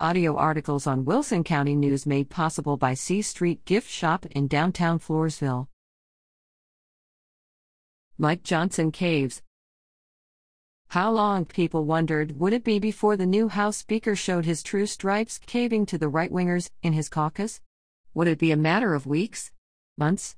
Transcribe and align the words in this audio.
Audio 0.00 0.34
articles 0.36 0.88
on 0.88 1.04
Wilson 1.04 1.44
County 1.44 1.76
News 1.76 2.04
made 2.04 2.28
possible 2.28 2.76
by 2.76 2.94
C 2.94 3.22
Street 3.22 3.64
Gift 3.64 3.88
Shop 3.88 4.26
in 4.26 4.48
downtown 4.48 4.98
Floresville. 4.98 5.68
Mike 8.18 8.42
Johnson 8.42 8.90
Caves. 8.90 9.40
How 10.88 11.12
long, 11.12 11.44
people 11.44 11.84
wondered, 11.84 12.40
would 12.40 12.52
it 12.52 12.64
be 12.64 12.80
before 12.80 13.16
the 13.16 13.24
new 13.24 13.46
House 13.46 13.76
Speaker 13.76 14.16
showed 14.16 14.44
his 14.44 14.64
true 14.64 14.86
stripes, 14.86 15.38
caving 15.46 15.86
to 15.86 15.96
the 15.96 16.08
right 16.08 16.32
wingers 16.32 16.70
in 16.82 16.92
his 16.92 17.08
caucus? 17.08 17.60
Would 18.14 18.26
it 18.26 18.40
be 18.40 18.50
a 18.50 18.56
matter 18.56 18.94
of 18.94 19.06
weeks? 19.06 19.52
Months? 19.96 20.34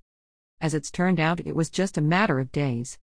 As 0.60 0.74
it's 0.74 0.90
turned 0.90 1.18
out, 1.18 1.40
it 1.40 1.56
was 1.56 1.70
just 1.70 1.96
a 1.96 2.02
matter 2.02 2.38
of 2.38 2.52
days. 2.52 2.98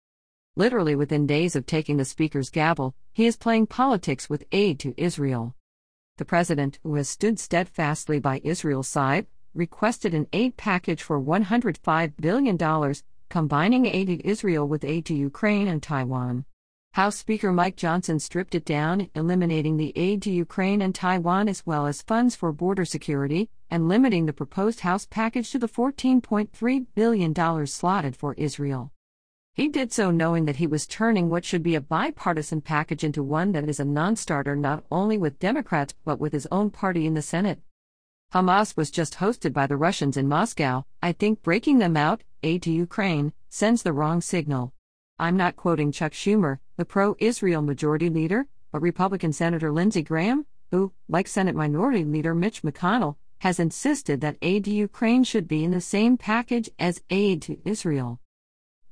Literally 0.54 0.96
within 0.96 1.26
days 1.26 1.56
of 1.56 1.64
taking 1.64 1.96
the 1.96 2.04
Speaker's 2.04 2.50
gavel, 2.50 2.94
he 3.14 3.24
is 3.24 3.38
playing 3.38 3.68
politics 3.68 4.28
with 4.28 4.44
aid 4.52 4.78
to 4.80 4.92
Israel. 4.98 5.54
The 6.18 6.24
president, 6.26 6.78
who 6.82 6.94
has 6.96 7.08
stood 7.08 7.38
steadfastly 7.38 8.20
by 8.20 8.42
Israel's 8.44 8.88
side, 8.88 9.26
requested 9.54 10.12
an 10.12 10.26
aid 10.32 10.56
package 10.56 11.02
for 11.02 11.20
$105 11.20 12.12
billion, 12.20 12.94
combining 13.30 13.86
aid 13.86 14.08
to 14.08 14.28
Israel 14.28 14.68
with 14.68 14.84
aid 14.84 15.06
to 15.06 15.14
Ukraine 15.14 15.68
and 15.68 15.82
Taiwan. 15.82 16.44
House 16.92 17.16
Speaker 17.16 17.50
Mike 17.50 17.76
Johnson 17.76 18.20
stripped 18.20 18.54
it 18.54 18.66
down, 18.66 19.08
eliminating 19.14 19.78
the 19.78 19.94
aid 19.96 20.20
to 20.22 20.30
Ukraine 20.30 20.82
and 20.82 20.94
Taiwan 20.94 21.48
as 21.48 21.64
well 21.64 21.86
as 21.86 22.02
funds 22.02 22.36
for 22.36 22.52
border 22.52 22.84
security, 22.84 23.48
and 23.70 23.88
limiting 23.88 24.26
the 24.26 24.34
proposed 24.34 24.80
House 24.80 25.06
package 25.06 25.50
to 25.52 25.58
the 25.58 25.68
$14.3 25.68 26.86
billion 26.94 27.66
slotted 27.66 28.14
for 28.14 28.34
Israel. 28.34 28.91
He 29.54 29.68
did 29.68 29.92
so 29.92 30.10
knowing 30.10 30.46
that 30.46 30.56
he 30.56 30.66
was 30.66 30.86
turning 30.86 31.28
what 31.28 31.44
should 31.44 31.62
be 31.62 31.74
a 31.74 31.80
bipartisan 31.82 32.62
package 32.62 33.04
into 33.04 33.22
one 33.22 33.52
that 33.52 33.68
is 33.68 33.78
a 33.78 33.84
non 33.84 34.16
starter 34.16 34.56
not 34.56 34.82
only 34.90 35.18
with 35.18 35.38
Democrats 35.38 35.94
but 36.06 36.18
with 36.18 36.32
his 36.32 36.48
own 36.50 36.70
party 36.70 37.06
in 37.06 37.12
the 37.12 37.20
Senate. 37.20 37.60
Hamas 38.32 38.78
was 38.78 38.90
just 38.90 39.16
hosted 39.16 39.52
by 39.52 39.66
the 39.66 39.76
Russians 39.76 40.16
in 40.16 40.26
Moscow. 40.26 40.86
I 41.02 41.12
think 41.12 41.42
breaking 41.42 41.80
them 41.80 41.98
out, 41.98 42.22
aid 42.42 42.62
to 42.62 42.72
Ukraine, 42.72 43.34
sends 43.50 43.82
the 43.82 43.92
wrong 43.92 44.22
signal. 44.22 44.72
I'm 45.18 45.36
not 45.36 45.56
quoting 45.56 45.92
Chuck 45.92 46.12
Schumer, 46.12 46.58
the 46.78 46.86
pro 46.86 47.14
Israel 47.18 47.60
majority 47.60 48.08
leader, 48.08 48.46
but 48.70 48.80
Republican 48.80 49.34
Senator 49.34 49.70
Lindsey 49.70 50.00
Graham, 50.00 50.46
who, 50.70 50.92
like 51.10 51.28
Senate 51.28 51.54
Minority 51.54 52.04
Leader 52.06 52.34
Mitch 52.34 52.62
McConnell, 52.62 53.16
has 53.40 53.60
insisted 53.60 54.22
that 54.22 54.38
aid 54.40 54.64
to 54.64 54.70
Ukraine 54.72 55.24
should 55.24 55.46
be 55.46 55.62
in 55.62 55.72
the 55.72 55.80
same 55.82 56.16
package 56.16 56.70
as 56.78 57.02
aid 57.10 57.42
to 57.42 57.58
Israel. 57.66 58.18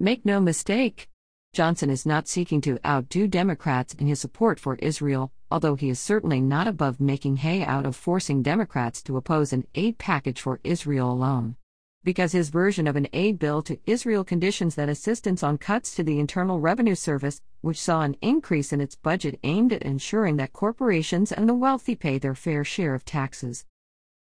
Make 0.02 0.24
no 0.24 0.40
mistake, 0.40 1.10
Johnson 1.52 1.90
is 1.90 2.06
not 2.06 2.26
seeking 2.26 2.62
to 2.62 2.78
outdo 2.86 3.28
Democrats 3.28 3.92
in 3.92 4.06
his 4.06 4.18
support 4.18 4.58
for 4.58 4.76
Israel, 4.76 5.30
although 5.50 5.74
he 5.74 5.90
is 5.90 6.00
certainly 6.00 6.40
not 6.40 6.66
above 6.66 7.00
making 7.00 7.36
hay 7.36 7.62
out 7.62 7.84
of 7.84 7.94
forcing 7.94 8.42
Democrats 8.42 9.02
to 9.02 9.18
oppose 9.18 9.52
an 9.52 9.66
aid 9.74 9.98
package 9.98 10.40
for 10.40 10.58
Israel 10.64 11.12
alone. 11.12 11.56
Because 12.02 12.32
his 12.32 12.48
version 12.48 12.86
of 12.86 12.96
an 12.96 13.08
aid 13.12 13.38
bill 13.38 13.60
to 13.60 13.78
Israel 13.84 14.24
conditions 14.24 14.74
that 14.76 14.88
assistance 14.88 15.42
on 15.42 15.58
cuts 15.58 15.94
to 15.96 16.02
the 16.02 16.18
Internal 16.18 16.60
Revenue 16.60 16.94
Service, 16.94 17.42
which 17.60 17.78
saw 17.78 18.00
an 18.00 18.16
increase 18.22 18.72
in 18.72 18.80
its 18.80 18.96
budget 18.96 19.38
aimed 19.42 19.70
at 19.70 19.82
ensuring 19.82 20.36
that 20.36 20.54
corporations 20.54 21.30
and 21.30 21.46
the 21.46 21.52
wealthy 21.52 21.94
pay 21.94 22.16
their 22.16 22.34
fair 22.34 22.64
share 22.64 22.94
of 22.94 23.04
taxes. 23.04 23.66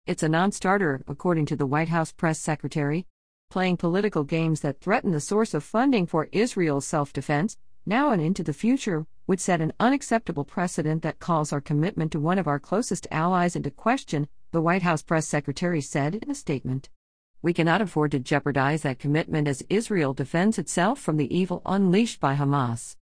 It's 0.07 0.23
a 0.23 0.29
non 0.29 0.51
starter, 0.53 1.03
according 1.07 1.45
to 1.47 1.55
the 1.55 1.67
White 1.67 1.89
House 1.89 2.11
press 2.11 2.39
secretary, 2.39 3.05
playing 3.49 3.77
political 3.77 4.23
games 4.23 4.61
that 4.61 4.81
threaten 4.81 5.11
the 5.11 5.19
source 5.19 5.53
of 5.53 5.63
funding 5.63 6.05
for 6.05 6.29
Israel's 6.31 6.85
self 6.85 7.13
defense, 7.13 7.57
now 7.85 8.11
and 8.11 8.21
into 8.21 8.43
the 8.43 8.53
future, 8.53 9.05
would 9.25 9.39
set 9.39 9.61
an 9.61 9.73
unacceptable 9.79 10.45
precedent 10.45 11.01
that 11.03 11.19
calls 11.19 11.53
our 11.53 11.61
commitment 11.61 12.11
to 12.11 12.19
one 12.19 12.39
of 12.39 12.47
our 12.47 12.59
closest 12.59 13.07
allies 13.11 13.55
into 13.55 13.71
question, 13.71 14.27
the 14.51 14.61
White 14.61 14.81
House 14.81 15.01
press 15.01 15.27
secretary 15.27 15.81
said 15.81 16.15
in 16.15 16.29
a 16.29 16.35
statement. 16.35 16.89
We 17.41 17.53
cannot 17.53 17.81
afford 17.81 18.11
to 18.11 18.19
jeopardize 18.19 18.81
that 18.81 18.99
commitment 18.99 19.47
as 19.47 19.63
Israel 19.69 20.13
defends 20.13 20.57
itself 20.57 20.99
from 20.99 21.17
the 21.17 21.35
evil 21.35 21.61
unleashed 21.65 22.19
by 22.19 22.35
Hamas. 22.35 22.95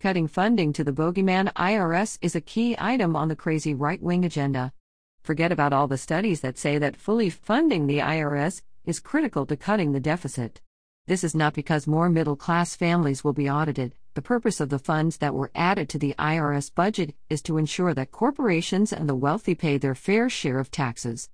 Cutting 0.00 0.28
funding 0.28 0.72
to 0.74 0.84
the 0.84 0.92
bogeyman 0.92 1.52
IRS 1.54 2.18
is 2.20 2.36
a 2.36 2.40
key 2.40 2.76
item 2.78 3.16
on 3.16 3.28
the 3.28 3.36
crazy 3.36 3.74
right 3.74 4.02
wing 4.02 4.24
agenda. 4.24 4.72
Forget 5.22 5.52
about 5.52 5.72
all 5.72 5.88
the 5.88 5.98
studies 5.98 6.40
that 6.40 6.58
say 6.58 6.78
that 6.78 6.96
fully 6.96 7.30
funding 7.30 7.86
the 7.86 7.98
IRS 7.98 8.62
is 8.88 9.00
critical 9.00 9.44
to 9.44 9.54
cutting 9.54 9.92
the 9.92 10.00
deficit. 10.00 10.62
This 11.06 11.22
is 11.22 11.34
not 11.34 11.52
because 11.52 11.86
more 11.86 12.08
middle 12.08 12.36
class 12.36 12.74
families 12.74 13.22
will 13.22 13.34
be 13.34 13.48
audited. 13.48 13.94
The 14.14 14.22
purpose 14.22 14.60
of 14.60 14.70
the 14.70 14.78
funds 14.78 15.18
that 15.18 15.34
were 15.34 15.50
added 15.54 15.90
to 15.90 15.98
the 15.98 16.14
IRS 16.18 16.74
budget 16.74 17.14
is 17.28 17.42
to 17.42 17.58
ensure 17.58 17.92
that 17.92 18.12
corporations 18.12 18.90
and 18.90 19.06
the 19.06 19.14
wealthy 19.14 19.54
pay 19.54 19.76
their 19.76 19.94
fair 19.94 20.30
share 20.30 20.58
of 20.58 20.70
taxes. 20.70 21.28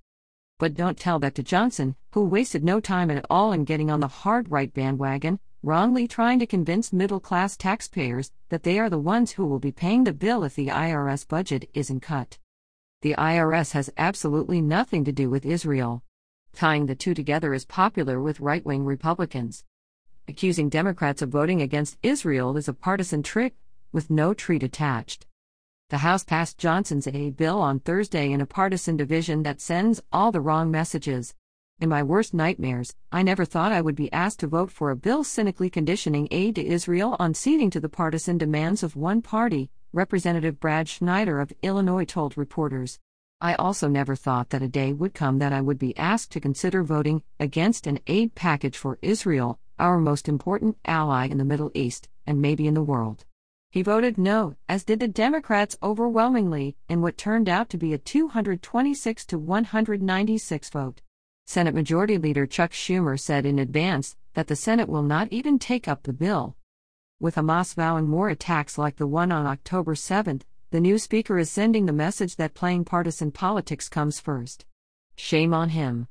But 0.59 0.73
don't 0.73 0.99
tell 0.99 1.17
that 1.19 1.33
to 1.35 1.43
Johnson, 1.43 1.95
who 2.11 2.25
wasted 2.25 2.61
no 2.61 2.81
time 2.81 3.09
at 3.09 3.25
all 3.29 3.53
in 3.53 3.63
getting 3.63 3.89
on 3.89 4.01
the 4.01 4.09
hard 4.09 4.51
right 4.51 4.73
bandwagon, 4.73 5.39
wrongly 5.63 6.09
trying 6.09 6.39
to 6.39 6.45
convince 6.45 6.91
middle 6.91 7.21
class 7.21 7.55
taxpayers 7.55 8.33
that 8.49 8.63
they 8.63 8.79
are 8.79 8.89
the 8.89 8.99
ones 8.99 9.31
who 9.31 9.45
will 9.45 9.59
be 9.59 9.71
paying 9.71 10.03
the 10.03 10.11
bill 10.11 10.43
if 10.43 10.55
the 10.55 10.67
IRS 10.67 11.25
budget 11.25 11.69
isn't 11.73 12.01
cut. 12.01 12.37
The 13.01 13.15
IRS 13.17 13.71
has 13.71 13.89
absolutely 13.97 14.59
nothing 14.59 15.05
to 15.05 15.13
do 15.13 15.29
with 15.29 15.45
Israel. 15.45 16.03
Tying 16.55 16.85
the 16.85 16.95
two 16.95 17.13
together 17.13 17.53
is 17.53 17.65
popular 17.65 18.21
with 18.21 18.39
right 18.39 18.65
wing 18.65 18.85
Republicans. 18.85 19.65
Accusing 20.25 20.69
Democrats 20.69 21.21
of 21.21 21.27
voting 21.27 21.61
against 21.61 21.97
Israel 22.01 22.55
is 22.55 22.69
a 22.69 22.73
partisan 22.73 23.23
trick, 23.23 23.55
with 23.91 24.09
no 24.09 24.33
treat 24.33 24.63
attached. 24.63 25.25
The 25.89 25.97
House 25.97 26.23
passed 26.23 26.57
Johnson's 26.57 27.07
aid 27.07 27.35
bill 27.35 27.59
on 27.59 27.81
Thursday 27.81 28.31
in 28.31 28.39
a 28.39 28.45
partisan 28.45 28.95
division 28.95 29.43
that 29.43 29.59
sends 29.59 30.01
all 30.13 30.31
the 30.31 30.39
wrong 30.39 30.71
messages. 30.71 31.35
In 31.81 31.89
my 31.89 32.01
worst 32.01 32.33
nightmares, 32.33 32.95
I 33.11 33.21
never 33.21 33.43
thought 33.43 33.73
I 33.73 33.81
would 33.81 33.97
be 33.97 34.11
asked 34.13 34.39
to 34.39 34.47
vote 34.47 34.71
for 34.71 34.91
a 34.91 34.95
bill 34.95 35.25
cynically 35.25 35.69
conditioning 35.69 36.29
aid 36.31 36.55
to 36.55 36.65
Israel 36.65 37.17
on 37.19 37.33
ceding 37.33 37.69
to 37.71 37.81
the 37.81 37.89
partisan 37.89 38.37
demands 38.37 38.81
of 38.81 38.95
one 38.95 39.21
party, 39.21 39.71
Representative 39.91 40.61
Brad 40.61 40.87
Schneider 40.87 41.41
of 41.41 41.51
Illinois 41.61 42.05
told 42.05 42.37
reporters. 42.37 42.97
I 43.41 43.55
also 43.55 43.89
never 43.89 44.15
thought 44.15 44.49
that 44.51 44.61
a 44.61 44.67
day 44.67 44.93
would 44.93 45.13
come 45.13 45.39
that 45.39 45.51
I 45.51 45.59
would 45.59 45.77
be 45.77 45.97
asked 45.97 46.31
to 46.31 46.39
consider 46.39 46.83
voting 46.83 47.21
against 47.39 47.85
an 47.85 47.99
aid 48.07 48.33
package 48.33 48.77
for 48.77 48.97
Israel, 49.01 49.59
our 49.77 49.99
most 49.99 50.29
important 50.29 50.77
ally 50.85 51.27
in 51.27 51.37
the 51.37 51.43
Middle 51.43 51.69
East, 51.73 52.07
and 52.25 52.41
maybe 52.41 52.65
in 52.65 52.73
the 52.73 52.81
world. 52.81 53.25
He 53.69 53.81
voted 53.81 54.17
no, 54.17 54.55
as 54.69 54.85
did 54.85 55.01
the 55.01 55.09
Democrats 55.09 55.77
overwhelmingly, 55.83 56.77
in 56.87 57.01
what 57.01 57.17
turned 57.17 57.49
out 57.49 57.69
to 57.71 57.77
be 57.77 57.91
a 57.91 57.97
226 57.97 59.25
to 59.25 59.37
196 59.37 60.69
vote. 60.69 61.01
Senate 61.45 61.75
Majority 61.75 62.17
Leader 62.17 62.45
Chuck 62.45 62.71
Schumer 62.71 63.19
said 63.19 63.45
in 63.45 63.59
advance 63.59 64.15
that 64.33 64.47
the 64.47 64.55
Senate 64.55 64.87
will 64.87 65.03
not 65.03 65.27
even 65.31 65.59
take 65.59 65.89
up 65.89 66.03
the 66.03 66.13
bill. 66.13 66.55
With 67.19 67.35
Hamas 67.35 67.75
vowing 67.75 68.07
more 68.07 68.29
attacks 68.29 68.77
like 68.77 68.95
the 68.95 69.07
one 69.07 69.31
on 69.31 69.45
October 69.45 69.93
7, 69.93 70.41
the 70.71 70.79
new 70.79 70.97
speaker 70.97 71.37
is 71.37 71.49
sending 71.49 71.85
the 71.85 71.93
message 71.93 72.35
that 72.35 72.53
playing 72.53 72.85
partisan 72.85 73.31
politics 73.31 73.87
comes 73.87 74.19
first. 74.19 74.65
Shame 75.15 75.53
on 75.53 75.69
him. 75.69 76.07